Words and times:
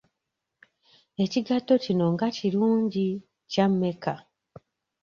Ekigatto 1.23 1.73
kino 1.83 2.05
nga 2.13 2.27
kirungi 2.37 3.07
kya 3.51 3.65
mmeka? 3.71 4.13